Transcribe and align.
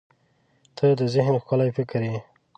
•ته 0.77 0.87
د 0.99 1.01
ذهن 1.15 1.35
ښکلي 1.41 1.69
فکر 1.77 2.01
یې. 2.09 2.17